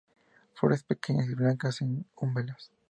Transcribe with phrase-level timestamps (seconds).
[0.55, 2.71] Flores pequeñas y blancas, en umbelas.